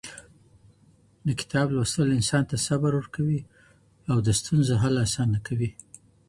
[1.27, 3.39] د کتاب لوستل انسان ته صبر ورکوي
[4.11, 5.69] او د ستونزو حل اسانه کوي.